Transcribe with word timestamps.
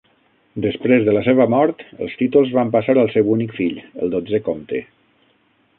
Després 0.63 1.03
de 1.09 1.13
la 1.17 1.21
seva 1.27 1.47
mort, 1.55 1.83
els 2.07 2.15
títols 2.23 2.57
van 2.59 2.73
passar 2.77 2.97
al 3.03 3.13
seu 3.19 3.31
únic 3.35 3.55
fill, 3.61 3.79
el 4.07 4.15
dotzè 4.17 4.43
comte. 4.49 4.85